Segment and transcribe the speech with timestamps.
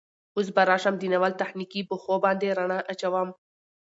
[0.35, 3.29] اوس به راشم د ناول تخنيکي بوخو باندې ړنا اچوم